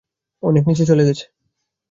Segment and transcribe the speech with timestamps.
[0.43, 1.25] অনেক নিচে চলে গেছে।